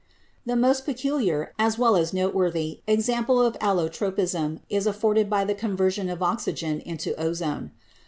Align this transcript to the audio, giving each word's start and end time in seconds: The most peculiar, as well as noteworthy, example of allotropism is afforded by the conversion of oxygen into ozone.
The 0.47 0.55
most 0.55 0.83
peculiar, 0.83 1.53
as 1.59 1.77
well 1.77 1.95
as 1.95 2.11
noteworthy, 2.11 2.79
example 2.87 3.39
of 3.39 3.53
allotropism 3.59 4.61
is 4.67 4.87
afforded 4.87 5.29
by 5.29 5.45
the 5.45 5.53
conversion 5.53 6.09
of 6.09 6.23
oxygen 6.23 6.79
into 6.79 7.13
ozone. 7.21 7.69